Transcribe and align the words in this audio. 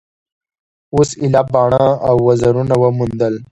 اوس 0.95 1.09
ایله 1.21 1.41
باڼه 1.53 1.85
او 2.07 2.15
وزرونه 2.27 2.73
وموندل. 2.83 3.33